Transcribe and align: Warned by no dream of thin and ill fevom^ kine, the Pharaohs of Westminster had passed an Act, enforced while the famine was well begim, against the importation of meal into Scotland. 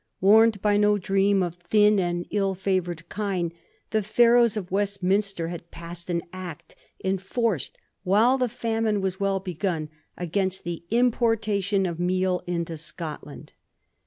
Warned 0.19 0.63
by 0.63 0.77
no 0.77 0.97
dream 0.97 1.43
of 1.43 1.53
thin 1.57 1.99
and 1.99 2.25
ill 2.31 2.55
fevom^ 2.55 3.03
kine, 3.07 3.53
the 3.91 4.01
Pharaohs 4.01 4.57
of 4.57 4.71
Westminster 4.71 5.49
had 5.49 5.69
passed 5.69 6.09
an 6.09 6.23
Act, 6.33 6.75
enforced 7.03 7.77
while 8.01 8.39
the 8.39 8.49
famine 8.49 9.01
was 9.01 9.19
well 9.19 9.39
begim, 9.39 9.89
against 10.17 10.63
the 10.63 10.83
importation 10.89 11.85
of 11.85 11.99
meal 11.99 12.41
into 12.47 12.77
Scotland. 12.77 13.53